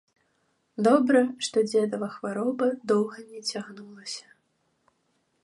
[0.87, 4.27] Добра, што дзедава хвароба доўга не цягнулася.